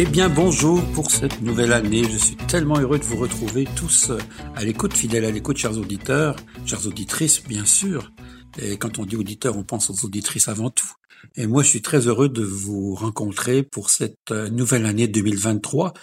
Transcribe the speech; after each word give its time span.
Eh 0.00 0.06
bien, 0.06 0.28
bonjour 0.28 0.80
pour 0.92 1.10
cette 1.10 1.40
nouvelle 1.42 1.72
année. 1.72 2.04
Je 2.04 2.16
suis 2.18 2.36
tellement 2.36 2.78
heureux 2.78 3.00
de 3.00 3.04
vous 3.04 3.16
retrouver 3.16 3.66
tous 3.74 4.10
euh, 4.10 4.18
à 4.54 4.62
l'écoute, 4.62 4.96
fidèles 4.96 5.24
à 5.24 5.32
l'écoute, 5.32 5.56
chers 5.56 5.76
auditeurs, 5.76 6.36
chères 6.64 6.86
auditrices, 6.86 7.42
bien 7.42 7.64
sûr. 7.64 8.12
Et 8.62 8.76
quand 8.76 9.00
on 9.00 9.04
dit 9.04 9.16
auditeurs, 9.16 9.58
on 9.58 9.64
pense 9.64 9.90
aux 9.90 10.06
auditrices 10.06 10.46
avant 10.46 10.70
tout. 10.70 10.86
Et 11.34 11.48
moi, 11.48 11.64
je 11.64 11.70
suis 11.70 11.82
très 11.82 12.06
heureux 12.06 12.28
de 12.28 12.44
vous 12.44 12.94
rencontrer 12.94 13.64
pour 13.64 13.90
cette 13.90 14.30
euh, 14.30 14.48
nouvelle 14.50 14.86
année 14.86 15.08
2023 15.08 15.94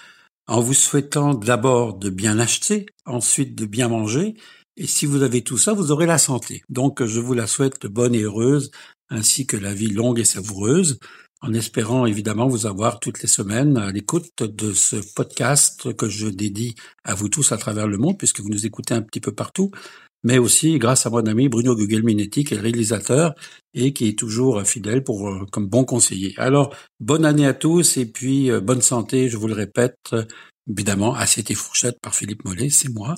en 0.47 0.59
vous 0.59 0.73
souhaitant 0.73 1.33
d'abord 1.33 1.93
de 1.93 2.09
bien 2.09 2.37
acheter, 2.37 2.87
ensuite 3.05 3.55
de 3.55 3.65
bien 3.65 3.87
manger. 3.87 4.35
Et 4.75 4.87
si 4.87 5.05
vous 5.05 5.23
avez 5.23 5.41
tout 5.41 5.57
ça, 5.57 5.71
vous 5.71 5.93
aurez 5.93 6.05
la 6.05 6.17
santé. 6.17 6.63
Donc, 6.67 7.05
je 7.05 7.21
vous 7.21 7.33
la 7.33 7.47
souhaite 7.47 7.85
bonne 7.85 8.13
et 8.13 8.23
heureuse, 8.23 8.71
ainsi 9.09 9.47
que 9.47 9.55
la 9.55 9.73
vie 9.73 9.87
longue 9.87 10.19
et 10.19 10.25
savoureuse 10.25 10.99
en 11.45 11.53
espérant 11.53 12.07
évidemment 12.07 12.47
vous 12.47 12.65
avoir 12.65 12.99
toutes 12.99 13.21
les 13.21 13.27
semaines 13.27 13.77
à 13.77 13.91
l'écoute 13.91 14.41
de 14.41 14.73
ce 14.73 14.95
podcast 15.15 15.93
que 15.93 16.09
je 16.09 16.27
dédie 16.27 16.73
à 17.03 17.13
vous 17.13 17.29
tous 17.29 17.51
à 17.51 17.57
travers 17.57 17.87
le 17.87 17.97
monde, 17.97 18.17
puisque 18.17 18.39
vous 18.39 18.49
nous 18.49 18.65
écoutez 18.65 18.95
un 18.95 19.03
petit 19.03 19.19
peu 19.19 19.31
partout, 19.31 19.69
mais 20.23 20.39
aussi 20.39 20.79
grâce 20.79 21.05
à 21.05 21.11
mon 21.11 21.25
ami 21.27 21.47
Bruno 21.47 21.75
Gugelminetti, 21.75 22.45
qui 22.45 22.55
est 22.55 22.57
le 22.57 22.63
réalisateur 22.63 23.35
et 23.75 23.93
qui 23.93 24.07
est 24.07 24.17
toujours 24.17 24.63
fidèle 24.63 25.03
pour 25.03 25.29
euh, 25.29 25.45
comme 25.51 25.67
bon 25.67 25.85
conseiller. 25.85 26.33
Alors, 26.37 26.75
bonne 26.99 27.25
année 27.25 27.45
à 27.45 27.53
tous 27.53 27.97
et 27.97 28.07
puis 28.07 28.49
euh, 28.49 28.59
bonne 28.59 28.81
santé, 28.81 29.29
je 29.29 29.37
vous 29.37 29.47
le 29.47 29.53
répète, 29.53 30.15
évidemment, 30.69 31.13
Assiette 31.13 31.51
et 31.51 31.55
Fourchette 31.55 31.99
par 32.01 32.15
Philippe 32.15 32.45
Mollet, 32.45 32.69
c'est 32.69 32.89
moi. 32.89 33.15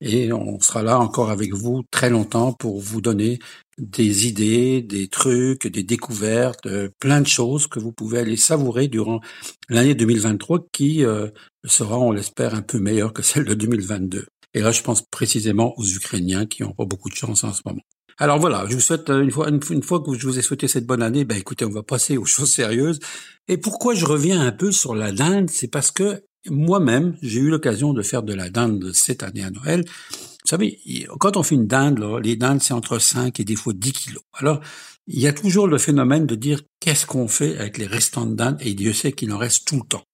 Et 0.00 0.32
on 0.32 0.60
sera 0.60 0.82
là 0.82 0.98
encore 0.98 1.30
avec 1.30 1.52
vous 1.52 1.82
très 1.90 2.10
longtemps 2.10 2.52
pour 2.52 2.80
vous 2.80 3.00
donner 3.00 3.38
des 3.78 4.26
idées, 4.26 4.82
des 4.82 5.08
trucs, 5.08 5.66
des 5.66 5.82
découvertes, 5.82 6.66
euh, 6.66 6.90
plein 7.00 7.20
de 7.20 7.26
choses 7.26 7.66
que 7.66 7.78
vous 7.78 7.92
pouvez 7.92 8.18
aller 8.18 8.36
savourer 8.36 8.88
durant 8.88 9.20
l'année 9.68 9.94
2023 9.94 10.66
qui 10.72 11.04
euh, 11.04 11.28
sera, 11.64 11.98
on 11.98 12.12
l'espère, 12.12 12.54
un 12.54 12.62
peu 12.62 12.78
meilleure 12.78 13.12
que 13.12 13.22
celle 13.22 13.44
de 13.44 13.54
2022. 13.54 14.26
Et 14.52 14.60
là, 14.60 14.72
je 14.72 14.82
pense 14.82 15.02
précisément 15.02 15.72
aux 15.78 15.86
Ukrainiens 15.86 16.46
qui 16.46 16.62
n'ont 16.62 16.72
pas 16.72 16.84
beaucoup 16.84 17.08
de 17.08 17.14
chance 17.14 17.44
en 17.44 17.52
ce 17.52 17.62
moment. 17.64 17.82
Alors 18.18 18.38
voilà, 18.38 18.66
je 18.68 18.74
vous 18.74 18.80
souhaite 18.80 19.08
euh, 19.08 19.22
une 19.22 19.30
fois, 19.30 19.48
une, 19.48 19.82
fois 19.82 20.02
que 20.02 20.12
je 20.12 20.26
vous 20.26 20.38
ai 20.38 20.42
souhaité 20.42 20.68
cette 20.68 20.84
bonne 20.84 21.02
année, 21.02 21.24
ben 21.24 21.38
écoutez, 21.38 21.64
on 21.64 21.70
va 21.70 21.82
passer 21.82 22.18
aux 22.18 22.26
choses 22.26 22.52
sérieuses. 22.52 23.00
Et 23.48 23.56
pourquoi 23.56 23.94
je 23.94 24.04
reviens 24.04 24.42
un 24.42 24.52
peu 24.52 24.72
sur 24.72 24.94
la 24.94 25.10
dinde, 25.10 25.48
c'est 25.48 25.68
parce 25.68 25.90
que 25.90 26.22
moi-même, 26.48 27.16
j'ai 27.22 27.40
eu 27.40 27.50
l'occasion 27.50 27.92
de 27.92 28.02
faire 28.02 28.22
de 28.22 28.34
la 28.34 28.50
dinde 28.50 28.92
cette 28.92 29.22
année 29.22 29.44
à 29.44 29.50
Noël. 29.50 29.84
Vous 29.84 30.48
savez, 30.48 30.78
quand 31.18 31.36
on 31.36 31.42
fait 31.42 31.54
une 31.54 31.66
dinde, 31.66 32.02
les 32.22 32.36
dindes, 32.36 32.62
c'est 32.62 32.72
entre 32.72 32.98
5 32.98 33.38
et 33.40 33.44
des 33.44 33.56
fois 33.56 33.72
10 33.74 33.92
kilos. 33.92 34.22
Alors, 34.34 34.60
il 35.06 35.20
y 35.20 35.26
a 35.26 35.32
toujours 35.32 35.66
le 35.66 35.78
phénomène 35.78 36.26
de 36.26 36.34
dire 36.34 36.60
qu'est-ce 36.78 37.04
qu'on 37.04 37.28
fait 37.28 37.58
avec 37.58 37.78
les 37.78 37.86
restants 37.86 38.26
de 38.26 38.34
dinde, 38.34 38.58
et 38.60 38.74
Dieu 38.74 38.92
sait 38.92 39.12
qu'il 39.12 39.32
en 39.32 39.38
reste 39.38 39.66
tout 39.66 39.76
le 39.76 39.86
temps. 39.86 40.04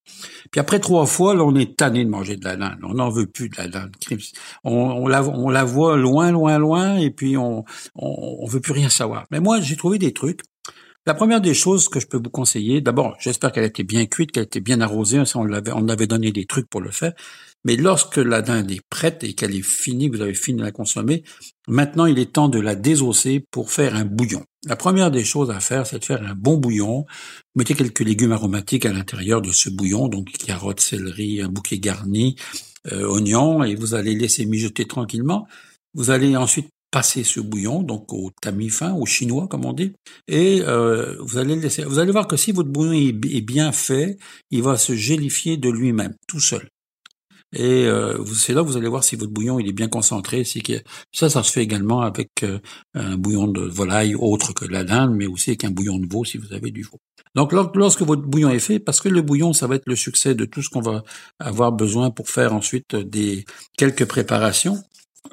Puis 0.51 0.61
après 0.61 0.81
trois 0.81 1.07
fois, 1.07 1.35
là, 1.35 1.45
on 1.45 1.55
est 1.55 1.77
tanné 1.77 2.05
de 2.05 2.11
manger 2.11 2.37
de 2.37 2.45
la 2.45 2.57
dinde. 2.57 2.79
On 2.83 2.95
n'en 2.95 3.11
veut 3.11 3.27
plus 3.27 3.49
de 3.49 3.57
la 3.57 3.69
dinde. 3.69 3.95
On, 4.65 5.07
la 5.07 5.65
voit 5.65 5.97
loin, 5.97 6.31
loin, 6.31 6.59
loin, 6.59 6.97
et 6.97 7.11
puis 7.11 7.37
on, 7.37 7.65
on, 7.95 8.39
on 8.41 8.47
veut 8.47 8.61
plus 8.61 8.73
rien 8.73 8.89
savoir. 8.89 9.27
Mais 9.31 9.41
moi, 9.41 9.61
j'ai 9.61 9.77
trouvé 9.77 9.99
des 9.99 10.13
trucs 10.13 10.41
la 11.07 11.15
première 11.15 11.41
des 11.41 11.55
choses 11.55 11.89
que 11.89 12.01
je 12.01 12.07
peux 12.07 12.17
vous 12.17 12.31
conseiller, 12.31 12.81
d'abord, 12.81 13.17
j'espère 13.21 13.53
qu'elle 13.53 13.63
a 13.63 13.69
été 13.69 13.85
bien 13.85 14.07
cuite, 14.07 14.33
qu'elle 14.33 14.43
a 14.43 14.47
été 14.47 14.61
bien 14.61 14.81
arrosée, 14.81 15.23
on 15.37 15.47
on 15.47 15.89
avait 15.89 16.07
donné 16.09 16.33
des 16.33 16.47
trucs 16.47 16.69
pour 16.69 16.81
le 16.81 16.91
faire. 16.91 17.13
Mais 17.65 17.77
lorsque 17.77 18.17
la 18.17 18.43
dinde 18.43 18.71
est 18.71 18.81
prête 18.91 19.25
et 19.25 19.35
qu'elle 19.35 19.55
est 19.55 19.65
finie, 19.65 20.09
vous 20.09 20.21
avez 20.21 20.35
fini 20.35 20.59
de 20.59 20.65
la 20.65 20.73
consommer, 20.73 21.25
maintenant 21.69 22.07
il 22.07 22.19
est 22.19 22.33
temps 22.33 22.49
de 22.49 22.61
la 22.61 22.75
désosser 22.75 23.45
pour 23.51 23.71
faire 23.71 23.95
un 23.95 24.05
bouillon. 24.05 24.45
La 24.67 24.77
première 24.77 25.11
des 25.11 25.25
choses 25.25 25.51
à 25.51 25.61
faire, 25.61 25.87
c'est 25.87 26.01
de 26.01 26.05
faire 26.05 26.23
un 26.25 26.35
bon 26.35 26.59
bouillon. 26.59 27.07
Mettez 27.55 27.75
quelques 27.75 28.01
légumes 28.01 28.33
aromatiques 28.33 28.87
à 28.87 28.93
l'intérieur 28.93 29.43
de 29.43 29.53
ce 29.53 29.71
bouillon, 29.71 30.09
donc 30.09 30.31
carottes, 30.33 30.81
céleri, 30.81 31.41
un 31.41 31.49
bouquet 31.49 31.79
garni, 31.79 32.37
euh, 32.93 33.09
oignons, 33.09 33.63
et 33.63 33.75
vous 33.75 33.95
allez 33.95 34.15
laisser 34.15 34.45
mijoter 34.47 34.87
tranquillement. 34.87 35.47
Vous 35.95 36.11
allez 36.11 36.37
ensuite 36.37 36.69
passer 36.97 37.25
ce 37.25 37.41
bouillon, 37.41 37.83
donc 37.83 38.11
au 38.15 38.31
tamis 38.41 38.71
fin, 38.71 38.95
au 38.95 39.05
chinois 39.05 39.49
comme 39.49 39.67
on 39.67 39.75
dit, 39.75 39.93
et 40.29 40.63
euh, 40.63 41.17
vous 41.21 41.37
allez 41.37 41.55
laisser. 41.55 41.85
Vous 41.85 41.99
allez 41.99 42.11
voir 42.11 42.27
que 42.27 42.39
si 42.39 42.53
votre 42.53 42.71
bouillon 42.71 42.95
est, 42.95 43.43
bien 43.43 43.71
fait, 43.71 44.17
il 44.51 44.63
va 44.63 44.79
se 44.79 44.95
gélifier 44.95 45.59
de 45.59 45.69
lui-même, 45.69 46.15
tout 46.27 46.41
seul. 46.41 46.71
Et 47.55 47.85
euh, 47.85 48.25
c'est 48.25 48.55
là 48.55 48.63
que 48.63 48.67
vous 48.69 48.79
allez 48.79 48.89
voir 48.89 49.05
si 49.05 49.15
votre 49.15 49.31
bouillon 49.31 49.61
il 49.61 49.69
est 49.69 49.75
bien 49.75 49.89
concentré. 49.89 50.43
Ça, 51.13 51.29
ça 51.29 51.43
se 51.43 51.53
fait 51.53 51.63
également 51.63 52.01
avec 52.01 52.31
euh, 52.45 52.61
un 52.95 53.19
bouillon 53.19 53.47
de 53.47 53.61
volaille 53.61 54.15
autre 54.15 54.55
que 54.55 54.65
la 54.65 54.83
dinde, 54.83 55.15
mais 55.15 55.27
aussi 55.27 55.51
avec 55.51 55.65
un 55.65 55.71
bouillon 55.73 55.99
de 55.99 56.11
veau 56.11 56.25
si 56.25 56.39
vous 56.39 56.55
avez 56.55 56.71
du 56.71 56.83
veau. 56.83 56.99
Donc 57.35 57.53
lorsque 57.53 58.01
votre 58.01 58.23
bouillon 58.23 58.49
est 58.49 58.59
fait, 58.59 58.79
parce 58.79 59.03
que 59.03 59.11
le 59.11 59.21
bouillon, 59.21 59.53
ça 59.53 59.67
va 59.67 59.75
être 59.75 59.87
le 59.87 59.97
succès 59.97 60.35
de 60.35 60.47
tout 60.47 60.63
ce 60.63 60.71
qu'on 60.71 60.81
va 60.81 61.03
avoir 61.41 61.73
besoin 61.73 62.11
pour 62.11 62.31
faire 62.31 62.55
ensuite 62.55 62.97
des 62.97 63.45
quelques 63.77 64.07
préparations. 64.07 64.79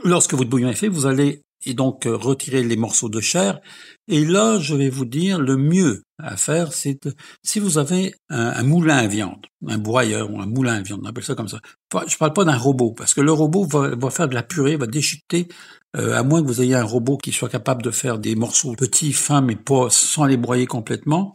Lorsque 0.04 0.34
votre 0.34 0.50
bouillon 0.50 0.70
est 0.70 0.76
fait, 0.76 0.90
vous 0.90 1.06
allez 1.06 1.42
et 1.66 1.74
donc 1.74 2.06
euh, 2.06 2.16
retirer 2.16 2.64
les 2.64 2.76
morceaux 2.76 3.10
de 3.10 3.22
chair. 3.22 3.60
Et 4.08 4.26
là, 4.26 4.60
je 4.60 4.76
vais 4.76 4.90
vous 4.90 5.06
dire, 5.06 5.40
le 5.40 5.56
mieux 5.56 6.04
à 6.20 6.36
faire, 6.36 6.74
c'est 6.74 7.00
si 7.42 7.60
vous 7.60 7.78
avez 7.78 8.14
un, 8.30 8.64
moulin 8.64 8.98
à 8.98 9.08
viande, 9.08 9.46
un 9.68 9.78
broyeur 9.78 10.32
ou 10.32 10.42
un 10.42 10.46
moulin 10.46 10.76
à 10.76 10.82
viande, 10.82 11.02
on 11.04 11.10
appelle 11.10 11.24
ça 11.24 11.36
comme 11.36 11.48
ça. 11.48 11.60
Je 12.08 12.18
parle 12.18 12.34
pas 12.34 12.44
d'un 12.44 12.58
robot, 12.58 12.92
parce 12.92 13.14
que 13.14 13.22
le 13.22 13.32
robot 13.32 13.66
va, 13.66 14.10
faire 14.10 14.28
de 14.28 14.34
la 14.34 14.44
purée, 14.44 14.76
va 14.76 14.88
déchiqueter, 14.88 15.48
euh, 15.96 16.18
à 16.18 16.24
moins 16.24 16.42
que 16.42 16.48
vous 16.48 16.62
ayez 16.62 16.76
un 16.76 16.84
robot 16.84 17.18
qui 17.18 17.32
soit 17.32 17.50
capable 17.50 17.82
de 17.82 17.92
faire 17.92 18.20
des 18.20 18.36
morceaux 18.36 18.74
petits, 18.74 19.14
fins, 19.14 19.42
mais 19.42 19.56
pas 19.56 19.88
sans 19.90 20.26
les 20.26 20.38
broyer 20.38 20.66
complètement. 20.66 21.34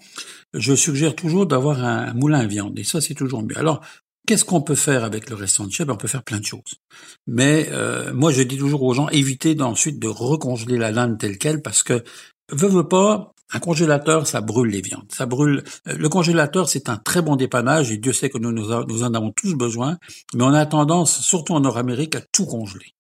Je 0.53 0.75
suggère 0.75 1.15
toujours 1.15 1.47
d'avoir 1.47 1.83
un, 1.83 2.13
moulin 2.15 2.41
à 2.41 2.47
viande, 2.47 2.79
et 2.79 2.85
ça, 2.85 3.01
c'est 3.01 3.15
toujours 3.15 3.43
mieux. 3.43 3.57
Alors, 3.59 3.81
Qu'est-ce 4.29 4.45
qu'on 4.45 4.61
peut 4.61 4.75
faire 4.75 5.05
avec 5.05 5.31
le 5.31 5.37
restant 5.37 5.65
de 5.65 5.73
chèvre 5.73 5.95
On 5.95 5.97
peut 5.97 6.07
faire 6.07 6.23
plein 6.23 6.39
de 6.39 6.45
choses. 6.45 6.75
Mais 7.27 7.71
euh, 7.73 8.13
moi, 8.13 8.31
je 8.31 8.43
dis 8.43 8.59
toujours 8.59 8.83
aux 8.83 8.93
gens, 8.93 9.09
évitez 9.09 9.59
ensuite 9.63 9.99
de 9.99 10.07
recongeler 10.07 10.77
la 10.77 10.93
dinde 10.93 11.17
telle 11.17 11.39
qu'elle, 11.39 11.63
parce 11.63 11.83
que, 11.83 12.05
veut, 12.53 12.69
veut 12.69 12.87
pas, 12.87 13.33
un 13.55 13.59
congélateur, 13.59 14.27
ça 14.27 14.43
brûle 14.43 14.69
les 14.69 14.83
viandes. 14.83 15.11
Ça 15.11 15.25
brûle. 15.25 15.65
Euh, 15.87 15.95
le 15.97 16.09
congélateur, 16.11 16.69
c'est 16.69 16.91
un 16.91 16.99
très 16.99 17.23
bon 17.23 17.37
dépannage, 17.37 17.91
et 17.91 17.97
Dieu 17.97 18.13
sait 18.13 18.29
que 18.29 18.37
nous, 18.37 18.53
nous, 18.53 19.03
en 19.03 19.15
avons 19.15 19.33
tous 19.33 19.55
besoin, 19.55 19.97
mais 20.35 20.45
on 20.45 20.53
a 20.53 20.67
tendance, 20.67 21.23
surtout 21.23 21.55
en 21.55 21.61
Nord-Amérique, 21.61 22.15
à 22.15 22.21
tout 22.31 22.45
congeler. 22.45 22.93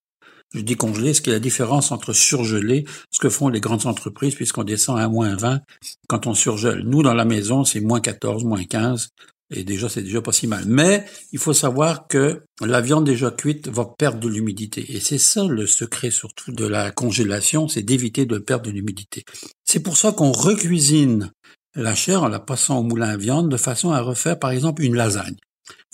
Je 0.55 0.63
dis 0.63 0.77
congeler, 0.77 1.13
ce 1.13 1.21
qui 1.21 1.29
est 1.29 1.35
la 1.35 1.41
différence 1.41 1.93
entre 1.93 2.15
surgeler, 2.15 2.87
ce 3.11 3.19
que 3.19 3.29
font 3.29 3.51
les 3.51 3.61
grandes 3.61 3.85
entreprises, 3.85 4.35
puisqu'on 4.35 4.65
descend 4.65 4.99
à 4.99 5.07
moins 5.11 5.37
20 5.37 5.61
quand 6.09 6.27
on 6.27 6.33
surgèle. 6.33 6.85
Nous, 6.87 7.03
dans 7.03 7.13
la 7.13 7.27
maison, 7.27 7.65
c'est 7.65 7.83
moins 7.83 8.01
14, 8.01 8.45
moins 8.45 8.65
15. 8.65 9.11
Et 9.51 9.65
déjà, 9.65 9.89
c'est 9.89 10.03
déjà 10.03 10.21
pas 10.21 10.33
si 10.33 10.47
mal. 10.47 10.65
Mais 10.67 11.05
il 11.33 11.39
faut 11.39 11.55
savoir 11.55 12.07
que 12.07 12.43
la 12.61 12.81
viande 12.81 13.07
déjà 13.07 13.31
cuite 13.31 13.69
va 13.69 13.87
perdre 13.87 14.21
de 14.21 14.29
l'humidité. 14.29 14.85
Et 14.95 15.01
c'est 15.01 15.19
ça 15.19 15.47
le 15.47 15.67
secret 15.67 16.11
surtout 16.11 16.53
de 16.53 16.67
la 16.67 16.91
congélation, 16.91 17.69
c'est 17.69 17.83
d'éviter 17.83 18.27
de 18.27 18.39
perdre 18.39 18.67
de 18.67 18.71
l'humidité. 18.71 19.25
C'est 19.65 19.81
pour 19.81 19.97
ça 19.97 20.13
qu'on 20.13 20.33
recuisine 20.33 21.33
la 21.75 21.95
chair 21.95 22.23
en 22.23 22.29
la 22.29 22.41
passant 22.41 22.79
au 22.79 22.83
moulin 22.83 23.09
à 23.09 23.17
viande 23.17 23.51
de 23.51 23.57
façon 23.57 23.93
à 23.93 24.01
refaire 24.01 24.39
par 24.39 24.51
exemple 24.51 24.83
une 24.83 24.97
lasagne. 24.97 25.37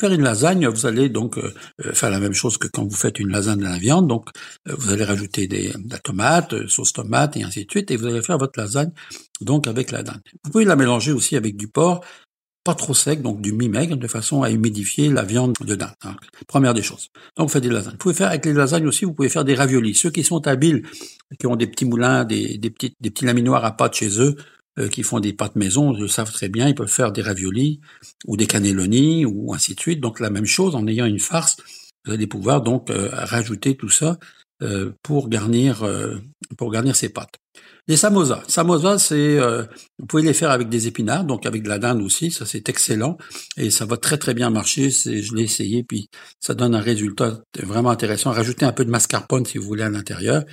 Faire 0.00 0.12
une 0.12 0.22
lasagne, 0.22 0.66
vous 0.66 0.86
allez 0.86 1.08
donc 1.08 1.38
euh, 1.38 1.52
faire 1.92 2.10
la 2.10 2.18
même 2.18 2.32
chose 2.32 2.58
que 2.58 2.66
quand 2.66 2.84
vous 2.84 2.96
faites 2.96 3.18
une 3.20 3.30
lasagne 3.30 3.58
de 3.58 3.64
la 3.64 3.78
viande. 3.78 4.08
Donc, 4.08 4.28
euh, 4.68 4.74
vous 4.76 4.90
allez 4.90 5.04
rajouter 5.04 5.46
des, 5.46 5.68
de 5.68 5.90
la 5.90 5.98
tomate, 5.98 6.52
euh, 6.52 6.68
sauce 6.68 6.92
tomate 6.92 7.36
et 7.36 7.44
ainsi 7.44 7.64
de 7.64 7.70
suite, 7.70 7.90
et 7.90 7.96
vous 7.96 8.06
allez 8.06 8.22
faire 8.22 8.38
votre 8.38 8.58
lasagne 8.58 8.90
donc 9.40 9.66
avec 9.66 9.90
la 9.90 10.02
dinde. 10.02 10.20
Vous 10.44 10.50
pouvez 10.50 10.64
la 10.64 10.76
mélanger 10.76 11.12
aussi 11.12 11.36
avec 11.36 11.56
du 11.56 11.68
porc 11.68 12.04
pas 12.64 12.74
trop 12.74 12.94
sec, 12.94 13.20
donc 13.20 13.42
du 13.42 13.52
mi-maigre, 13.52 13.96
de 13.96 14.06
façon 14.08 14.42
à 14.42 14.50
humidifier 14.50 15.10
la 15.10 15.22
viande 15.22 15.54
de 15.60 15.74
dinde. 15.74 15.90
Hein. 16.02 16.16
première 16.48 16.72
des 16.72 16.82
choses. 16.82 17.10
Donc, 17.36 17.48
vous 17.48 17.52
faites 17.52 17.62
des 17.62 17.68
lasagnes. 17.68 17.92
Vous 17.92 17.98
pouvez 17.98 18.14
faire 18.14 18.28
avec 18.28 18.46
les 18.46 18.54
lasagnes 18.54 18.86
aussi, 18.86 19.04
vous 19.04 19.12
pouvez 19.12 19.28
faire 19.28 19.44
des 19.44 19.54
raviolis. 19.54 19.94
Ceux 19.94 20.10
qui 20.10 20.24
sont 20.24 20.46
habiles, 20.46 20.82
qui 21.38 21.46
ont 21.46 21.56
des 21.56 21.66
petits 21.66 21.84
moulins, 21.84 22.24
des, 22.24 22.58
petits, 22.58 22.94
des 22.98 23.10
petits 23.10 23.26
laminoirs 23.26 23.64
à 23.66 23.76
pâte 23.76 23.94
chez 23.94 24.18
eux, 24.18 24.36
euh, 24.78 24.88
qui 24.88 25.02
font 25.02 25.20
des 25.20 25.34
pâtes 25.34 25.56
maison, 25.56 25.92
le 25.92 26.08
savent 26.08 26.32
très 26.32 26.48
bien, 26.48 26.66
ils 26.66 26.74
peuvent 26.74 26.88
faire 26.88 27.12
des 27.12 27.22
raviolis 27.22 27.80
ou 28.26 28.36
des 28.38 28.46
cannelloni 28.46 29.26
ou 29.26 29.52
ainsi 29.52 29.74
de 29.74 29.80
suite. 29.80 30.00
Donc, 30.00 30.18
la 30.18 30.30
même 30.30 30.46
chose, 30.46 30.74
en 30.74 30.86
ayant 30.86 31.04
une 31.04 31.20
farce, 31.20 31.58
vous 32.06 32.12
allez 32.12 32.26
pouvoir 32.26 32.62
donc 32.62 32.90
euh, 32.90 33.10
rajouter 33.12 33.76
tout 33.76 33.90
ça 33.90 34.18
euh, 34.62 34.92
pour 35.02 35.28
garnir 35.28 35.86
pour 36.56 36.70
garnir 36.70 36.96
ces 36.96 37.10
pâtes. 37.10 37.36
Les 37.86 37.98
samosas. 37.98 38.42
Samosas, 38.48 38.98
c'est, 38.98 39.38
euh, 39.38 39.64
vous 39.98 40.06
pouvez 40.06 40.22
les 40.22 40.32
faire 40.32 40.50
avec 40.50 40.70
des 40.70 40.86
épinards, 40.86 41.24
donc 41.24 41.44
avec 41.44 41.62
de 41.62 41.68
la 41.68 41.78
dinde 41.78 42.00
aussi, 42.00 42.30
ça 42.30 42.46
c'est 42.46 42.70
excellent 42.70 43.18
et 43.58 43.70
ça 43.70 43.84
va 43.84 43.98
très 43.98 44.16
très 44.16 44.32
bien 44.32 44.48
marcher. 44.48 44.90
C'est, 44.90 45.20
je 45.20 45.34
l'ai 45.34 45.42
essayé, 45.42 45.84
puis 45.84 46.08
ça 46.40 46.54
donne 46.54 46.74
un 46.74 46.80
résultat 46.80 47.40
vraiment 47.62 47.90
intéressant. 47.90 48.30
Rajoutez 48.30 48.64
un 48.64 48.72
peu 48.72 48.86
de 48.86 48.90
mascarpone 48.90 49.44
si 49.44 49.58
vous 49.58 49.66
voulez 49.66 49.82
à 49.82 49.90
l'intérieur, 49.90 50.44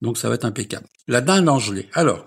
donc 0.00 0.16
ça 0.16 0.30
va 0.30 0.36
être 0.36 0.46
impeccable. 0.46 0.86
La 1.08 1.20
dinde 1.20 1.48
en 1.50 1.58
gelée. 1.58 1.90
Alors, 1.92 2.24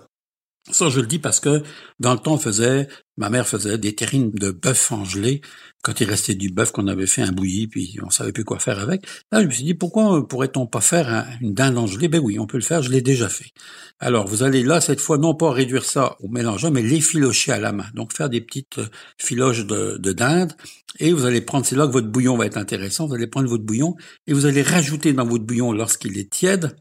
Ça, 0.70 0.88
je 0.88 1.00
le 1.00 1.06
dis 1.08 1.18
parce 1.18 1.40
que 1.40 1.62
dans 1.98 2.12
le 2.12 2.20
temps, 2.20 2.34
on 2.34 2.38
faisait, 2.38 2.86
ma 3.16 3.30
mère 3.30 3.48
faisait 3.48 3.78
des 3.78 3.96
terrines 3.96 4.30
de 4.30 4.52
bœuf 4.52 4.92
en 4.92 5.04
gelée 5.04 5.40
quand 5.82 6.00
il 6.00 6.08
restait 6.08 6.36
du 6.36 6.50
bœuf 6.50 6.70
qu'on 6.70 6.86
avait 6.86 7.08
fait 7.08 7.22
un 7.22 7.32
bouilli, 7.32 7.66
puis 7.66 7.98
on 8.04 8.10
savait 8.10 8.30
plus 8.30 8.44
quoi 8.44 8.60
faire 8.60 8.78
avec. 8.78 9.04
Là, 9.32 9.42
je 9.42 9.46
me 9.46 9.50
suis 9.50 9.64
dit, 9.64 9.74
pourquoi 9.74 10.26
pourrait-on 10.28 10.68
pas 10.68 10.80
faire 10.80 11.26
une 11.40 11.52
dinde 11.52 11.78
en 11.78 11.88
gelée? 11.88 12.06
Ben 12.06 12.20
oui, 12.20 12.38
on 12.38 12.46
peut 12.46 12.58
le 12.58 12.62
faire, 12.62 12.80
je 12.80 12.90
l'ai 12.90 13.02
déjà 13.02 13.28
fait. 13.28 13.50
Alors, 13.98 14.28
vous 14.28 14.44
allez 14.44 14.62
là, 14.62 14.80
cette 14.80 15.00
fois, 15.00 15.18
non 15.18 15.34
pas 15.34 15.50
réduire 15.50 15.84
ça 15.84 16.16
au 16.20 16.28
mélange, 16.28 16.64
mais 16.66 16.82
l'effilocher 16.82 17.50
à 17.50 17.58
la 17.58 17.72
main. 17.72 17.86
Donc, 17.94 18.12
faire 18.12 18.28
des 18.28 18.40
petites 18.40 18.78
euh, 18.78 18.86
filoches 19.18 19.66
de, 19.66 19.96
de 19.98 20.12
dinde, 20.12 20.52
et 21.00 21.12
vous 21.12 21.24
allez 21.24 21.40
prendre, 21.40 21.66
c'est 21.66 21.74
là 21.74 21.88
que 21.88 21.92
votre 21.92 22.08
bouillon 22.08 22.36
va 22.36 22.46
être 22.46 22.56
intéressant, 22.56 23.08
vous 23.08 23.14
allez 23.14 23.26
prendre 23.26 23.48
votre 23.48 23.64
bouillon, 23.64 23.96
et 24.28 24.32
vous 24.32 24.46
allez 24.46 24.62
rajouter 24.62 25.12
dans 25.12 25.26
votre 25.26 25.44
bouillon, 25.44 25.72
lorsqu'il 25.72 26.16
est 26.18 26.30
tiède, 26.30 26.76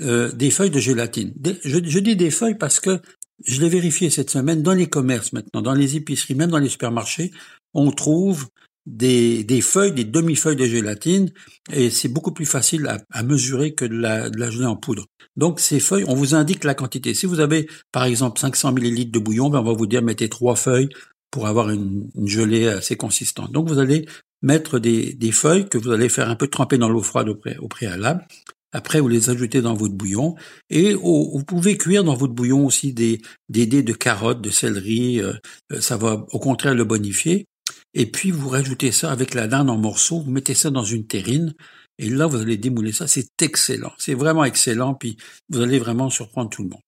euh, 0.00 0.32
des 0.32 0.50
feuilles 0.50 0.70
de 0.70 0.80
gélatine. 0.80 1.32
je, 1.64 1.98
dis 1.98 2.16
des 2.16 2.30
feuilles 2.30 2.56
parce 2.58 2.80
que 2.80 3.00
je 3.44 3.60
l'ai 3.60 3.68
vérifié 3.68 4.10
cette 4.10 4.30
semaine 4.30 4.62
dans 4.62 4.74
les 4.74 4.88
commerces 4.88 5.32
maintenant, 5.32 5.62
dans 5.62 5.74
les 5.74 5.96
épiceries, 5.96 6.34
même 6.34 6.50
dans 6.50 6.58
les 6.58 6.68
supermarchés, 6.68 7.30
on 7.74 7.90
trouve 7.90 8.48
des, 8.86 9.60
feuilles, 9.62 9.92
des 9.92 10.04
demi-feuilles 10.04 10.56
de 10.56 10.66
gélatine, 10.66 11.30
et 11.72 11.90
c'est 11.90 12.08
beaucoup 12.08 12.32
plus 12.32 12.44
facile 12.44 12.88
à, 13.10 13.22
mesurer 13.22 13.74
que 13.74 13.84
de 13.84 13.94
la, 13.94 14.30
de 14.30 14.50
gelée 14.50 14.66
en 14.66 14.76
poudre. 14.76 15.06
Donc 15.36 15.58
ces 15.60 15.80
feuilles, 15.80 16.04
on 16.06 16.14
vous 16.14 16.34
indique 16.34 16.64
la 16.64 16.74
quantité. 16.74 17.14
Si 17.14 17.26
vous 17.26 17.40
avez 17.40 17.68
par 17.92 18.04
exemple 18.04 18.38
500 18.38 18.72
millilitres 18.72 19.12
de 19.12 19.18
bouillon, 19.18 19.48
ben 19.48 19.60
on 19.60 19.64
va 19.64 19.72
vous 19.72 19.86
dire 19.86 20.02
mettez 20.02 20.28
trois 20.28 20.54
feuilles 20.54 20.90
pour 21.30 21.46
avoir 21.46 21.70
une, 21.70 22.10
gelée 22.24 22.68
assez 22.68 22.96
consistante. 22.96 23.50
Donc 23.52 23.68
vous 23.68 23.78
allez 23.78 24.06
mettre 24.42 24.78
des, 24.78 25.16
feuilles 25.32 25.68
que 25.68 25.78
vous 25.78 25.90
allez 25.90 26.08
faire 26.08 26.28
un 26.28 26.36
peu 26.36 26.46
tremper 26.46 26.78
dans 26.78 26.88
l'eau 26.88 27.02
froide 27.02 27.28
au 27.28 27.68
préalable. 27.68 28.26
Après, 28.74 29.00
vous 29.00 29.08
les 29.08 29.30
ajoutez 29.30 29.62
dans 29.62 29.74
votre 29.74 29.94
bouillon 29.94 30.34
et 30.68 30.94
vous 30.94 31.44
pouvez 31.46 31.78
cuire 31.78 32.02
dans 32.02 32.16
votre 32.16 32.34
bouillon 32.34 32.66
aussi 32.66 32.92
des, 32.92 33.20
des 33.48 33.66
dés 33.66 33.84
de 33.84 33.92
carottes, 33.92 34.40
de 34.40 34.50
céleri. 34.50 35.22
Euh, 35.22 35.32
ça 35.80 35.96
va 35.96 36.26
au 36.32 36.38
contraire 36.40 36.74
le 36.74 36.84
bonifier. 36.84 37.46
Et 37.94 38.06
puis 38.06 38.32
vous 38.32 38.48
rajoutez 38.48 38.90
ça 38.90 39.12
avec 39.12 39.34
la 39.34 39.46
dinde 39.46 39.70
en 39.70 39.78
morceaux. 39.78 40.20
Vous 40.20 40.30
mettez 40.30 40.54
ça 40.54 40.70
dans 40.70 40.84
une 40.84 41.06
terrine 41.06 41.54
et 41.98 42.10
là 42.10 42.26
vous 42.26 42.38
allez 42.38 42.56
démouler 42.56 42.92
ça. 42.92 43.06
C'est 43.06 43.40
excellent. 43.40 43.92
C'est 43.96 44.14
vraiment 44.14 44.44
excellent. 44.44 44.94
Puis 44.94 45.16
vous 45.48 45.60
allez 45.60 45.78
vraiment 45.78 46.10
surprendre 46.10 46.50
tout 46.50 46.64
le 46.64 46.70
monde. 46.70 46.82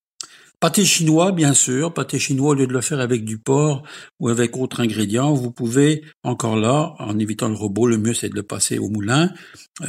Pâté 0.59 0.87
chinois, 0.87 1.33
bien 1.33 1.53
sûr. 1.53 1.93
Pâté 1.93 2.19
chinois, 2.19 2.53
au 2.53 2.55
lieu 2.55 2.67
de 2.67 2.73
le 2.73 2.81
faire 2.81 2.99
avec 3.01 3.25
du 3.27 3.37
porc 3.39 3.83
ou 4.21 4.31
avec 4.31 4.57
autres 4.57 4.81
ingrédients, 4.81 5.35
vous 5.35 5.51
pouvez, 5.51 6.03
encore 6.25 6.57
là, 6.57 6.95
en 6.99 7.19
évitant 7.19 7.51
le 7.51 7.55
robot, 7.55 7.87
le 7.87 7.99
mieux 7.99 8.15
c'est 8.15 8.31
de 8.31 8.35
le 8.35 8.43
passer 8.43 8.79
au 8.79 8.89
moulin. 8.89 9.31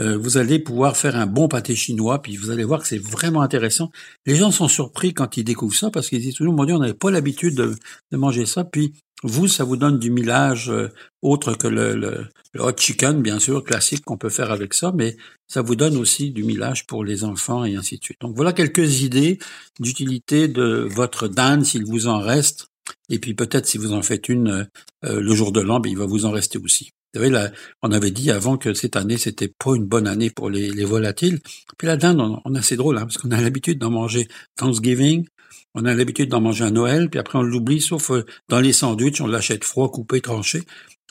Euh, 0.01 0.17
vous 0.17 0.37
allez 0.37 0.59
pouvoir 0.59 0.97
faire 0.97 1.15
un 1.15 1.25
bon 1.25 1.47
pâté 1.47 1.73
chinois, 1.73 2.21
puis 2.21 2.35
vous 2.35 2.51
allez 2.51 2.65
voir 2.65 2.81
que 2.81 2.87
c'est 2.87 2.97
vraiment 2.97 3.41
intéressant. 3.41 3.91
Les 4.25 4.35
gens 4.35 4.51
sont 4.51 4.67
surpris 4.67 5.13
quand 5.13 5.37
ils 5.37 5.45
découvrent 5.45 5.73
ça 5.75 5.89
parce 5.89 6.09
qu'ils 6.09 6.19
disent 6.19 6.35
toujours, 6.35 6.53
mon 6.53 6.65
Dieu, 6.65 6.75
on 6.75 6.79
n'avait 6.79 6.93
pas 6.93 7.11
l'habitude 7.11 7.55
de, 7.55 7.73
de, 8.11 8.17
manger 8.17 8.45
ça. 8.45 8.65
Puis 8.65 8.91
vous, 9.23 9.47
ça 9.47 9.63
vous 9.63 9.77
donne 9.77 9.99
du 9.99 10.11
millage 10.11 10.69
euh, 10.69 10.89
autre 11.29 11.53
que 11.55 11.67
le, 11.67 12.27
hot 12.57 12.77
chicken, 12.77 13.21
bien 13.21 13.39
sûr, 13.39 13.63
classique 13.63 14.03
qu'on 14.05 14.17
peut 14.17 14.29
faire 14.29 14.51
avec 14.51 14.73
ça, 14.73 14.91
mais 14.95 15.17
ça 15.47 15.61
vous 15.61 15.75
donne 15.75 15.97
aussi 15.97 16.31
du 16.31 16.43
millage 16.43 16.85
pour 16.87 17.03
les 17.03 17.23
enfants 17.23 17.63
et 17.65 17.75
ainsi 17.75 17.97
de 17.97 18.03
suite. 18.03 18.21
Donc 18.21 18.35
voilà 18.35 18.53
quelques 18.53 19.01
idées 19.01 19.39
d'utilité 19.79 20.47
de 20.47 20.87
votre 20.89 21.27
dinde 21.27 21.63
s'il 21.63 21.85
vous 21.85 22.07
en 22.07 22.19
reste. 22.19 22.67
Et 23.09 23.19
puis 23.19 23.33
peut-être 23.33 23.65
si 23.65 23.77
vous 23.77 23.93
en 23.93 24.01
faites 24.01 24.29
une 24.29 24.67
euh, 25.05 25.21
le 25.21 25.35
jour 25.35 25.51
de 25.51 25.61
l'an, 25.61 25.79
ben, 25.79 25.89
il 25.89 25.97
va 25.97 26.05
vous 26.05 26.25
en 26.25 26.31
rester 26.31 26.57
aussi. 26.57 26.91
Vous 27.13 27.21
savez, 27.21 27.29
là, 27.29 27.51
on 27.81 27.91
avait 27.91 28.11
dit 28.11 28.31
avant 28.31 28.57
que 28.57 28.73
cette 28.73 28.95
année, 28.95 29.17
c'était 29.17 29.47
pas 29.47 29.75
une 29.75 29.85
bonne 29.85 30.07
année 30.07 30.29
pour 30.29 30.49
les, 30.49 30.69
les 30.69 30.85
volatiles. 30.85 31.39
Puis 31.77 31.87
la 31.87 31.95
dinde, 31.95 32.19
on, 32.19 32.55
a 32.55 32.59
assez 32.59 32.75
drôle, 32.75 32.97
hein, 32.97 33.01
parce 33.01 33.17
qu'on 33.17 33.31
a 33.31 33.39
l'habitude 33.39 33.79
d'en 33.79 33.91
manger 33.91 34.27
Thanksgiving, 34.57 35.25
on 35.73 35.85
a 35.85 35.93
l'habitude 35.93 36.29
d'en 36.29 36.41
manger 36.41 36.65
à 36.65 36.71
Noël, 36.71 37.09
puis 37.09 37.19
après 37.19 37.39
on 37.39 37.43
l'oublie, 37.43 37.81
sauf 37.81 38.11
euh, 38.11 38.25
dans 38.49 38.59
les 38.59 38.73
sandwichs, 38.73 39.21
on 39.21 39.27
l'achète 39.27 39.63
froid, 39.63 39.89
coupé, 39.89 40.21
tranché. 40.21 40.63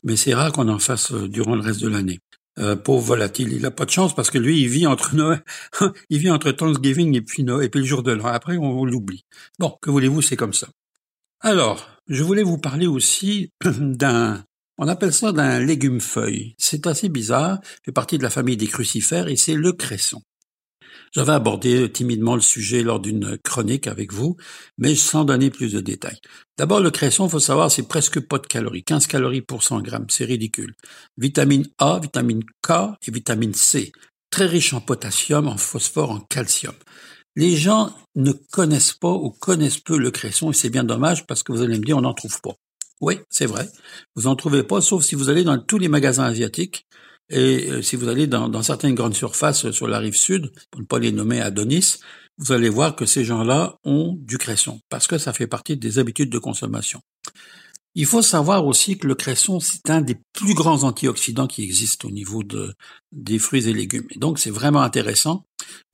Mais 0.05 0.17
c'est 0.17 0.35
rare 0.35 0.53
qu'on 0.53 0.69
en 0.69 0.79
fasse 0.79 1.13
euh, 1.13 1.29
durant 1.29 1.55
le 1.55 1.63
reste 1.63 1.81
de 1.81 1.89
l'année. 1.89 2.21
Euh, 2.59 2.75
pauvre 2.75 3.03
volatile, 3.03 3.53
il 3.53 3.67
a 3.67 3.71
pas 3.71 3.85
de 3.85 3.91
chance 3.91 4.15
parce 4.15 4.31
que 4.31 4.39
lui, 4.39 4.63
il 4.63 4.69
vit 4.69 4.87
entre 4.87 5.15
Noël, 5.15 5.43
il 6.11 6.19
vit 6.19 6.31
entre 6.31 6.53
Thanksgiving 6.53 7.15
et 7.15 7.21
puis 7.21 7.45
Noël, 7.45 7.67
et 7.67 7.69
puis 7.69 7.81
le 7.81 7.87
jour 7.87 8.03
de 8.03 8.13
l'an. 8.13 8.27
Après, 8.27 8.57
on, 8.57 8.85
l'oublie. 8.85 9.25
Bon, 9.59 9.77
que 9.83 9.91
voulez-vous, 9.91 10.23
c'est 10.23 10.37
comme 10.37 10.55
ça. 10.55 10.69
Alors, 11.41 11.87
je 12.09 12.23
voulais 12.23 12.43
vous 12.43 12.57
parler 12.57 12.87
aussi 12.87 13.51
d'un, 13.65 14.43
on 14.79 14.89
appelle 14.89 15.13
ça 15.13 15.33
d'un 15.33 15.61
légume 15.61 16.01
feuille. 16.01 16.55
C'est 16.57 16.87
assez 16.87 17.11
bizarre, 17.11 17.61
fait 17.85 17.93
partie 17.93 18.17
de 18.17 18.23
la 18.23 18.31
famille 18.31 18.57
des 18.57 18.69
crucifères 18.69 19.29
et 19.29 19.37
c'est 19.37 19.55
le 19.55 19.73
cresson. 19.73 20.23
J'avais 21.17 21.33
abordé 21.33 21.91
timidement 21.91 22.35
le 22.35 22.43
sujet 22.43 22.83
lors 22.83 23.01
d'une 23.01 23.39
chronique 23.39 23.87
avec 23.87 24.13
vous, 24.13 24.37
mais 24.77 24.95
sans 24.95 25.25
donner 25.25 25.49
plus 25.49 25.73
de 25.73 25.81
détails. 25.81 26.19
D'abord, 26.59 26.81
le 26.81 26.91
cresson, 26.91 27.27
faut 27.27 27.41
savoir, 27.41 27.71
c'est 27.71 27.89
presque 27.89 28.21
pas 28.21 28.37
de 28.37 28.47
calories, 28.47 28.85
15 28.85 29.07
calories 29.07 29.41
pour 29.41 29.63
100 29.63 29.81
grammes, 29.81 30.05
c'est 30.11 30.27
ridicule. 30.27 30.75
Vitamine 31.17 31.67
A, 31.79 32.01
vitamine 32.03 32.43
K 32.61 32.71
et 33.09 33.11
vitamine 33.11 33.55
C, 33.55 33.93
très 34.29 34.45
riche 34.45 34.75
en 34.75 34.83
potassium, 34.83 35.49
en 35.49 35.57
phosphore, 35.57 36.11
en 36.11 36.21
calcium. 36.21 36.75
Les 37.35 37.57
gens 37.57 37.95
ne 38.15 38.33
connaissent 38.53 38.93
pas 38.93 39.13
ou 39.13 39.31
connaissent 39.31 39.81
peu 39.81 39.97
le 39.97 40.11
cresson 40.11 40.51
et 40.51 40.55
c'est 40.55 40.69
bien 40.69 40.85
dommage 40.85 41.27
parce 41.27 41.43
que 41.43 41.51
vous 41.51 41.63
allez 41.63 41.79
me 41.79 41.85
dire 41.85 41.97
on 41.97 42.03
n'en 42.03 42.13
trouve 42.13 42.43
pas. 42.43 42.57
Oui, 43.01 43.21
c'est 43.31 43.47
vrai. 43.47 43.67
Vous 44.17 44.25
n'en 44.25 44.37
trouvez 44.37 44.65
pas, 44.65 44.83
sauf 44.83 45.03
si 45.03 45.15
vous 45.15 45.31
allez 45.31 45.45
dans 45.45 45.57
tous 45.57 45.79
les 45.79 45.89
magasins 45.89 46.25
asiatiques 46.25 46.87
et 47.29 47.71
euh, 47.71 47.83
si 47.83 47.97
vous 47.97 48.09
allez 48.09 48.27
dans, 48.27 48.49
dans, 48.49 48.63
certaines 48.63 48.95
grandes 48.95 49.15
surfaces 49.15 49.71
sur 49.71 49.89
la 49.89 49.99
rive 49.99 50.17
sud, 50.17 50.53
pour 50.71 50.81
ne 50.81 50.87
pas 50.87 50.99
les 50.99 51.13
nommer 51.13 51.41
Adonis, 51.41 51.97
vous 52.39 52.53
allez 52.53 52.69
voir 52.69 52.95
que 52.95 53.07
ces 53.07 53.25
gens-là 53.25 53.79
ont 53.85 54.17
du 54.21 54.39
cresson, 54.39 54.81
parce 54.89 55.07
que 55.07 55.19
ça 55.19 55.33
fait 55.33 55.47
partie 55.47 55.77
des 55.77 55.99
habitudes 55.99 56.31
de 56.31 56.39
consommation. 56.39 57.01
Il 57.99 58.05
faut 58.05 58.21
savoir 58.21 58.67
aussi 58.67 58.99
que 58.99 59.07
le 59.07 59.15
cresson, 59.15 59.59
c'est 59.59 59.89
un 59.89 60.03
des 60.03 60.19
plus 60.35 60.53
grands 60.53 60.83
antioxydants 60.83 61.47
qui 61.47 61.63
existent 61.63 62.07
au 62.07 62.11
niveau 62.11 62.43
de, 62.43 62.75
des 63.11 63.39
fruits 63.39 63.67
et 63.71 63.73
légumes. 63.73 64.07
Et 64.11 64.19
donc, 64.19 64.39
c'est 64.39 64.51
vraiment 64.51 64.83
intéressant, 64.83 65.47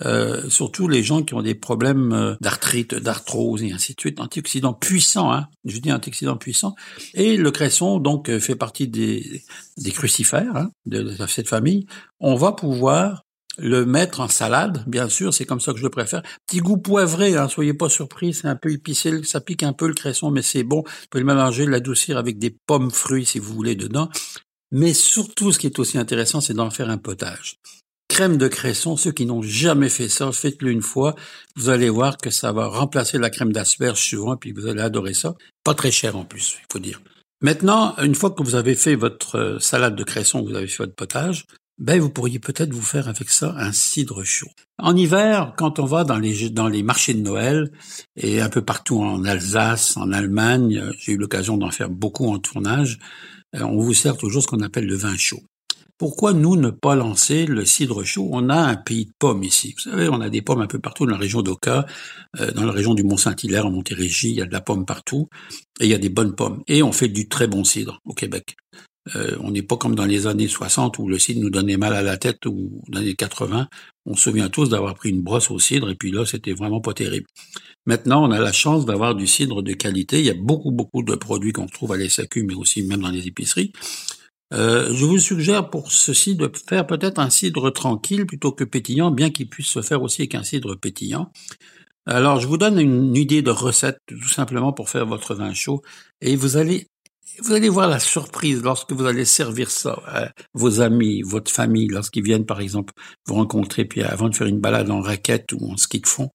euh, 0.04 0.50
surtout 0.50 0.88
les 0.88 1.04
gens 1.04 1.22
qui 1.22 1.34
ont 1.34 1.42
des 1.42 1.54
problèmes 1.54 2.12
euh, 2.12 2.34
d'arthrite, 2.40 2.96
d'arthrose 2.96 3.62
et 3.62 3.70
ainsi 3.70 3.94
de 3.94 4.00
suite. 4.00 4.18
Antioxydants 4.18 4.74
puissants, 4.74 5.32
hein, 5.32 5.46
je 5.64 5.78
dis 5.78 5.92
antioxydants 5.92 6.36
puissants. 6.36 6.74
Et 7.14 7.36
le 7.36 7.52
cresson, 7.52 8.00
donc, 8.00 8.28
euh, 8.28 8.40
fait 8.40 8.56
partie 8.56 8.88
des, 8.88 9.44
des 9.76 9.92
crucifères 9.92 10.56
hein, 10.56 10.72
de, 10.86 11.02
de 11.02 11.26
cette 11.28 11.48
famille. 11.48 11.86
On 12.18 12.34
va 12.34 12.50
pouvoir 12.50 13.22
le 13.58 13.84
mettre 13.84 14.20
en 14.20 14.28
salade, 14.28 14.84
bien 14.86 15.08
sûr, 15.08 15.34
c'est 15.34 15.44
comme 15.44 15.60
ça 15.60 15.72
que 15.72 15.78
je 15.78 15.82
le 15.82 15.90
préfère. 15.90 16.22
Petit 16.46 16.60
goût 16.60 16.78
poivré, 16.78 17.36
hein, 17.36 17.48
soyez 17.48 17.74
pas 17.74 17.88
surpris, 17.88 18.32
c'est 18.32 18.48
un 18.48 18.56
peu 18.56 18.70
épicé, 18.72 19.22
ça 19.24 19.40
pique 19.40 19.62
un 19.62 19.72
peu 19.72 19.86
le 19.86 19.94
cresson, 19.94 20.30
mais 20.30 20.42
c'est 20.42 20.62
bon. 20.62 20.82
Vous 20.82 21.06
pouvez 21.10 21.22
le 21.22 21.26
mélanger, 21.26 21.66
l'adoucir 21.66 22.16
avec 22.16 22.38
des 22.38 22.56
pommes 22.66 22.90
fruits 22.90 23.26
si 23.26 23.38
vous 23.38 23.52
voulez 23.52 23.74
dedans. 23.74 24.08
Mais 24.70 24.94
surtout, 24.94 25.52
ce 25.52 25.58
qui 25.58 25.66
est 25.66 25.78
aussi 25.78 25.98
intéressant, 25.98 26.40
c'est 26.40 26.54
d'en 26.54 26.70
faire 26.70 26.88
un 26.88 26.98
potage. 26.98 27.58
Crème 28.08 28.36
de 28.36 28.48
cresson, 28.48 28.96
ceux 28.96 29.12
qui 29.12 29.26
n'ont 29.26 29.42
jamais 29.42 29.88
fait 29.88 30.08
ça, 30.08 30.32
faites-le 30.32 30.70
une 30.70 30.82
fois. 30.82 31.14
Vous 31.56 31.68
allez 31.68 31.90
voir 31.90 32.16
que 32.16 32.30
ça 32.30 32.52
va 32.52 32.66
remplacer 32.68 33.18
la 33.18 33.30
crème 33.30 33.52
d'asperge 33.52 34.02
souvent, 34.02 34.36
puis 34.36 34.52
vous 34.52 34.66
allez 34.66 34.80
adorer 34.80 35.14
ça. 35.14 35.34
Pas 35.64 35.74
très 35.74 35.90
cher 35.90 36.16
en 36.16 36.24
plus, 36.24 36.56
il 36.58 36.66
faut 36.72 36.78
dire. 36.78 37.00
Maintenant, 37.42 37.96
une 37.98 38.14
fois 38.14 38.30
que 38.30 38.42
vous 38.42 38.54
avez 38.54 38.76
fait 38.76 38.94
votre 38.94 39.36
euh, 39.36 39.58
salade 39.58 39.96
de 39.96 40.04
cresson, 40.04 40.42
vous 40.42 40.54
avez 40.54 40.68
fait 40.68 40.84
votre 40.84 40.94
potage, 40.94 41.44
ben 41.82 42.00
vous 42.00 42.10
pourriez 42.10 42.38
peut-être 42.38 42.72
vous 42.72 42.80
faire 42.80 43.08
avec 43.08 43.28
ça 43.28 43.56
un 43.58 43.72
cidre 43.72 44.22
chaud. 44.22 44.50
En 44.78 44.96
hiver, 44.96 45.54
quand 45.56 45.80
on 45.80 45.84
va 45.84 46.04
dans 46.04 46.18
les 46.18 46.82
marchés 46.84 47.12
de 47.12 47.20
Noël 47.20 47.72
et 48.16 48.40
un 48.40 48.48
peu 48.48 48.62
partout 48.62 49.00
en 49.00 49.24
Alsace, 49.24 49.96
en 49.96 50.12
Allemagne, 50.12 50.92
j'ai 50.96 51.12
eu 51.12 51.16
l'occasion 51.16 51.56
d'en 51.56 51.72
faire 51.72 51.90
beaucoup 51.90 52.28
en 52.28 52.38
tournage, 52.38 53.00
euh, 53.56 53.62
on 53.62 53.80
vous 53.80 53.94
sert 53.94 54.16
toujours 54.16 54.44
ce 54.44 54.46
qu'on 54.46 54.60
appelle 54.60 54.86
le 54.86 54.94
vin 54.94 55.16
chaud. 55.16 55.42
Pourquoi 55.98 56.32
nous 56.32 56.54
ne 56.54 56.70
pas 56.70 56.94
lancer 56.94 57.46
le 57.46 57.64
cidre 57.64 58.04
chaud? 58.04 58.28
On 58.32 58.48
a 58.48 58.56
un 58.56 58.76
pays 58.76 59.06
de 59.06 59.12
pommes 59.18 59.42
ici. 59.42 59.74
Vous 59.76 59.90
savez, 59.90 60.08
on 60.08 60.20
a 60.20 60.30
des 60.30 60.40
pommes 60.40 60.60
un 60.60 60.68
peu 60.68 60.78
partout 60.78 61.04
dans 61.04 61.12
la 61.12 61.18
région 61.18 61.42
d'Oka, 61.42 61.84
euh, 62.38 62.52
dans 62.52 62.64
la 62.64 62.72
région 62.72 62.94
du 62.94 63.02
Mont-Saint-Hilaire, 63.02 63.66
en 63.66 63.72
Montérégie, 63.72 64.30
il 64.30 64.36
y 64.36 64.42
a 64.42 64.46
de 64.46 64.52
la 64.52 64.60
pomme 64.60 64.86
partout, 64.86 65.28
et 65.80 65.86
il 65.86 65.90
y 65.90 65.94
a 65.94 65.98
des 65.98 66.10
bonnes 66.10 66.36
pommes. 66.36 66.62
Et 66.68 66.84
on 66.84 66.92
fait 66.92 67.08
du 67.08 67.28
très 67.28 67.48
bon 67.48 67.64
cidre 67.64 68.00
au 68.04 68.14
Québec. 68.14 68.56
Euh, 69.16 69.36
on 69.40 69.50
n'est 69.50 69.62
pas 69.62 69.76
comme 69.76 69.94
dans 69.94 70.04
les 70.04 70.26
années 70.26 70.48
60 70.48 70.98
où 70.98 71.08
le 71.08 71.18
cidre 71.18 71.40
nous 71.40 71.50
donnait 71.50 71.76
mal 71.76 71.92
à 71.92 72.02
la 72.02 72.16
tête 72.16 72.46
ou 72.46 72.82
dans 72.88 73.00
les 73.00 73.06
années 73.06 73.16
80. 73.16 73.68
On 74.06 74.14
se 74.14 74.22
souvient 74.22 74.48
tous 74.48 74.68
d'avoir 74.68 74.94
pris 74.94 75.10
une 75.10 75.22
brosse 75.22 75.50
au 75.50 75.58
cidre 75.58 75.90
et 75.90 75.94
puis 75.94 76.12
là, 76.12 76.24
c'était 76.24 76.52
vraiment 76.52 76.80
pas 76.80 76.94
terrible. 76.94 77.26
Maintenant, 77.84 78.24
on 78.24 78.30
a 78.30 78.38
la 78.38 78.52
chance 78.52 78.86
d'avoir 78.86 79.14
du 79.16 79.26
cidre 79.26 79.62
de 79.62 79.72
qualité. 79.72 80.20
Il 80.20 80.26
y 80.26 80.30
a 80.30 80.34
beaucoup, 80.34 80.70
beaucoup 80.70 81.02
de 81.02 81.16
produits 81.16 81.52
qu'on 81.52 81.66
trouve 81.66 81.92
à 81.92 81.96
l'SAQ, 81.96 82.44
mais 82.44 82.54
aussi 82.54 82.82
même 82.84 83.00
dans 83.00 83.10
les 83.10 83.26
épiceries. 83.26 83.72
Euh, 84.52 84.92
je 84.94 85.04
vous 85.04 85.18
suggère 85.18 85.70
pour 85.70 85.90
ceci 85.90 86.36
de 86.36 86.50
faire 86.68 86.86
peut-être 86.86 87.18
un 87.18 87.30
cidre 87.30 87.70
tranquille 87.72 88.26
plutôt 88.26 88.52
que 88.52 88.64
pétillant, 88.64 89.10
bien 89.10 89.30
qu'il 89.30 89.48
puisse 89.48 89.68
se 89.68 89.82
faire 89.82 90.02
aussi 90.02 90.22
avec 90.22 90.34
un 90.34 90.44
cidre 90.44 90.76
pétillant. 90.76 91.32
Alors, 92.06 92.40
je 92.40 92.46
vous 92.46 92.58
donne 92.58 92.78
une 92.78 93.16
idée 93.16 93.42
de 93.42 93.50
recette 93.50 93.98
tout 94.06 94.28
simplement 94.28 94.72
pour 94.72 94.90
faire 94.90 95.06
votre 95.06 95.34
vin 95.34 95.54
chaud 95.54 95.82
et 96.20 96.36
vous 96.36 96.56
allez 96.56 96.88
vous 97.40 97.52
allez 97.52 97.68
voir 97.68 97.88
la 97.88 97.98
surprise 97.98 98.62
lorsque 98.62 98.92
vous 98.92 99.06
allez 99.06 99.24
servir 99.24 99.70
ça 99.70 100.02
à 100.06 100.32
vos 100.54 100.80
amis, 100.80 101.22
votre 101.22 101.50
famille, 101.50 101.88
lorsqu'ils 101.88 102.22
viennent 102.22 102.46
par 102.46 102.60
exemple 102.60 102.92
vous 103.26 103.34
rencontrer, 103.34 103.84
puis 103.84 104.02
avant 104.02 104.28
de 104.28 104.34
faire 104.34 104.46
une 104.46 104.60
balade 104.60 104.90
en 104.90 105.00
raquette 105.00 105.52
ou 105.52 105.72
en 105.72 105.76
ski 105.76 106.00
de 106.00 106.06
fond, 106.06 106.30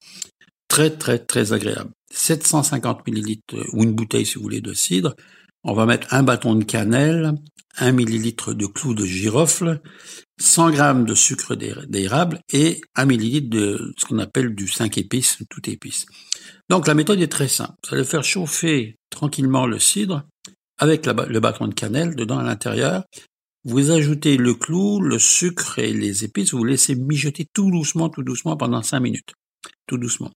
très 0.68 0.90
très 0.90 1.20
très 1.20 1.54
agréable. 1.54 1.92
750 2.12 3.06
millilitres 3.06 3.56
ou 3.74 3.84
une 3.84 3.94
bouteille 3.94 4.26
si 4.26 4.36
vous 4.36 4.44
voulez 4.44 4.62
de 4.62 4.74
cidre. 4.74 5.16
On 5.64 5.74
va 5.74 5.86
mettre 5.86 6.14
un 6.14 6.24
bâton 6.24 6.56
de 6.56 6.64
cannelle, 6.64 7.34
un 7.78 7.92
millilitre 7.92 8.54
de 8.54 8.66
clou 8.66 8.94
de 8.94 9.06
girofle, 9.06 9.82
100 10.40 10.72
grammes 10.72 11.06
de 11.06 11.14
sucre 11.14 11.56
d'érable 11.56 12.40
et 12.54 12.80
un 12.96 13.06
millilitre 13.06 13.50
de 13.50 13.94
ce 13.98 14.06
qu'on 14.06 14.20
appelle 14.20 14.56
du 14.56 14.68
5 14.68 14.98
épices, 14.98 15.40
tout 15.50 15.70
épice. 15.70 16.06
Donc 16.70 16.88
la 16.88 16.94
méthode 16.94 17.20
est 17.20 17.32
très 17.32 17.48
simple. 17.48 17.74
Vous 17.88 17.96
allez 17.96 18.06
faire 18.06 18.24
chauffer 18.24 18.96
tranquillement 19.10 19.68
le 19.68 19.80
cidre 19.80 20.24
avec 20.78 21.06
le 21.06 21.40
bâton 21.40 21.68
de 21.68 21.74
cannelle 21.74 22.16
dedans 22.16 22.40
à 22.40 22.44
l'intérieur. 22.44 23.04
Vous 23.66 23.92
ajoutez 23.92 24.38
le 24.38 24.54
clou, 24.54 25.02
le 25.02 25.20
sucre 25.20 25.80
et 25.80 25.92
les 25.92 26.24
épices. 26.24 26.54
Vous 26.54 26.64
laissez 26.64 26.96
mijoter 26.96 27.46
tout 27.54 27.70
doucement, 27.70 28.10
tout 28.10 28.24
doucement 28.24 28.56
pendant 28.56 28.82
5 28.82 29.00
minutes. 29.00 29.34
Tout 29.88 29.98
doucement. 29.98 30.32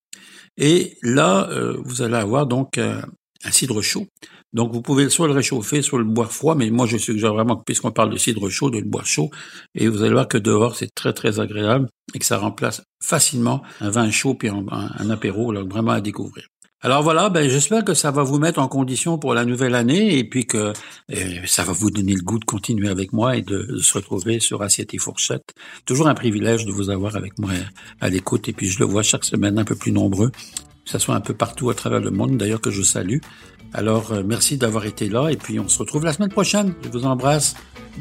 Et 0.58 0.98
là, 1.02 1.50
euh, 1.52 1.78
vous 1.86 2.02
allez 2.02 2.16
avoir 2.16 2.48
donc 2.48 2.78
un 2.78 3.52
cidre 3.52 3.82
chaud. 3.82 4.08
Donc 4.54 4.74
vous 4.74 4.82
pouvez 4.82 5.10
soit 5.10 5.28
le 5.28 5.34
réchauffer, 5.34 5.82
soit 5.82 6.00
le 6.00 6.06
boire 6.06 6.32
froid, 6.32 6.56
mais 6.56 6.70
moi 6.70 6.86
je 6.86 6.98
suggère 6.98 7.34
vraiment 7.34 7.56
puisqu'on 7.56 7.92
parle 7.92 8.10
de 8.10 8.18
cidre 8.18 8.50
chaud, 8.50 8.70
de 8.70 8.80
le 8.80 8.86
boire 8.86 9.06
chaud, 9.06 9.30
et 9.76 9.88
vous 9.88 10.02
allez 10.02 10.12
voir 10.12 10.28
que 10.28 10.38
dehors 10.38 10.76
c'est 10.76 10.94
très 10.94 11.14
très 11.14 11.40
agréable 11.40 11.88
et 12.14 12.20
que 12.20 12.26
ça 12.26 12.38
remplace 12.38 12.84
facilement 13.02 13.62
un 13.80 13.90
vin 13.90 14.12
chaud 14.12 14.34
puis 14.34 14.50
un, 14.50 14.66
un 14.70 15.10
apéro, 15.10 15.54
là, 15.54 15.64
vraiment 15.64 15.92
à 15.92 16.02
découvrir. 16.02 16.48
Alors 16.84 17.04
voilà, 17.04 17.30
ben 17.30 17.48
j'espère 17.48 17.86
que 17.86 17.94
ça 17.94 18.10
va 18.10 18.24
vous 18.24 18.40
mettre 18.40 18.60
en 18.60 18.68
condition 18.68 19.20
pour 19.20 19.36
la 19.36 19.46
nouvelle 19.46 19.76
année 19.76 20.18
et 20.18 20.24
puis 20.24 20.48
que 20.48 20.74
ça 21.46 21.64
va 21.64 21.74
vous 21.74 21.92
donner 21.92 22.14
le 22.14 22.24
goût 22.24 22.40
de 22.40 22.46
continuer 22.46 22.90
avec 22.90 23.14
moi 23.14 23.38
et 23.38 23.44
de, 23.44 23.78
se 23.78 23.94
retrouver 23.94 24.40
sur 24.40 24.64
Assiette 24.64 24.94
et 24.96 24.98
Fourchette. 24.98 25.54
Toujours 25.86 26.08
un 26.08 26.16
privilège 26.16 26.66
de 26.66 26.72
vous 26.72 26.90
avoir 26.90 27.16
avec 27.16 27.38
moi 27.38 27.52
à 28.00 28.10
l'écoute 28.10 28.50
et 28.50 28.54
puis 28.54 28.68
je 28.68 28.80
le 28.80 28.86
vois 28.86 29.04
chaque 29.04 29.26
semaine 29.26 29.60
un 29.60 29.64
peu 29.64 29.76
plus 29.76 29.92
nombreux, 29.92 30.32
que 30.32 30.90
ce 30.90 30.98
soit 30.98 31.14
un 31.14 31.22
peu 31.22 31.36
partout 31.36 31.70
à 31.70 31.76
travers 31.76 32.00
le 32.00 32.10
monde 32.10 32.38
d'ailleurs 32.38 32.62
que 32.62 32.72
je 32.72 32.82
salue. 32.82 33.20
Alors 33.74 34.12
euh, 34.12 34.24
merci 34.26 34.58
d'avoir 34.58 34.86
été 34.86 35.08
là 35.08 35.30
et 35.30 35.38
puis 35.38 35.60
on 35.60 35.68
se 35.68 35.78
retrouve 35.78 36.04
la 36.04 36.14
semaine 36.14 36.32
prochaine. 36.32 36.74
Je 36.84 36.90
vous 36.90 37.06
embrasse. 37.06 37.54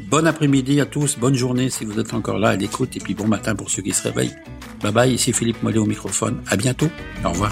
Bon 0.09 0.25
après-midi 0.25 0.81
à 0.81 0.87
tous, 0.87 1.19
bonne 1.19 1.35
journée 1.35 1.69
si 1.69 1.85
vous 1.85 1.99
êtes 1.99 2.15
encore 2.15 2.39
là 2.39 2.49
à 2.49 2.55
l'écoute 2.55 2.97
et 2.97 2.99
puis 2.99 3.13
bon 3.13 3.27
matin 3.27 3.53
pour 3.53 3.69
ceux 3.69 3.83
qui 3.83 3.91
se 3.91 4.07
réveillent. 4.07 4.35
Bye 4.81 4.91
bye, 4.91 5.13
ici 5.13 5.33
Philippe 5.33 5.61
Mollet 5.61 5.77
au 5.77 5.85
microphone. 5.85 6.41
À 6.47 6.55
bientôt. 6.55 6.89
Au 7.23 7.29
revoir. 7.29 7.51